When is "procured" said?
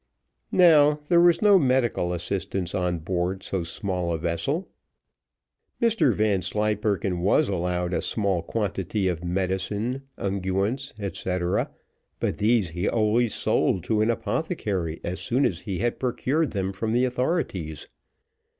15.99-16.49